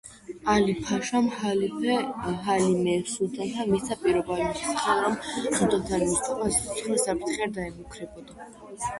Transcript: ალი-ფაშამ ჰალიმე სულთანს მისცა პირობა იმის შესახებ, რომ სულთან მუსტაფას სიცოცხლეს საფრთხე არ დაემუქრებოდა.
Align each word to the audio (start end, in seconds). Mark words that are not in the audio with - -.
ალი-ფაშამ 0.51 1.25
ჰალიმე 1.41 2.95
სულთანს 3.11 3.59
მისცა 3.73 3.97
პირობა 4.05 4.37
იმის 4.43 4.63
შესახებ, 4.63 5.03
რომ 5.03 5.17
სულთან 5.59 6.07
მუსტაფას 6.13 6.57
სიცოცხლეს 6.63 7.05
საფრთხე 7.09 7.45
არ 7.47 7.53
დაემუქრებოდა. 7.59 8.49